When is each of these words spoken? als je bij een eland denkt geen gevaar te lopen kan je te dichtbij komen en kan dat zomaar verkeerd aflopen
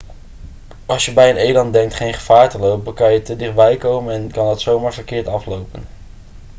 als 0.85 1.05
je 1.05 1.13
bij 1.13 1.29
een 1.29 1.35
eland 1.37 1.73
denkt 1.73 1.93
geen 1.93 2.13
gevaar 2.13 2.49
te 2.49 2.59
lopen 2.59 2.93
kan 2.93 3.13
je 3.13 3.21
te 3.21 3.35
dichtbij 3.35 3.77
komen 3.77 4.13
en 4.13 4.31
kan 4.31 4.45
dat 4.45 4.61
zomaar 4.61 4.93
verkeerd 4.93 5.27
aflopen 5.27 5.87